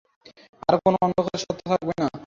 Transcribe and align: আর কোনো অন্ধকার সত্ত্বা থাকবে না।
আর 0.67 0.75
কোনো 0.83 0.97
অন্ধকার 1.05 1.37
সত্ত্বা 1.41 1.67
থাকবে 1.71 1.93
না। 1.99 2.07